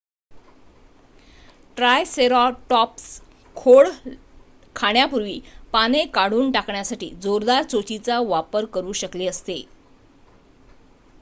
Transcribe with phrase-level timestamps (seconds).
[1.77, 3.03] triceratops
[3.57, 3.87] खोड
[4.75, 5.39] खाण्यापूर्वी
[5.73, 9.63] पाने काढून टाकण्यासाठी जोरदार चोचीचा वापर करू शकले असते